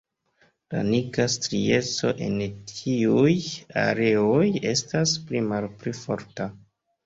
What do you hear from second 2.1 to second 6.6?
en tiuj areoj estas pli malpli forta.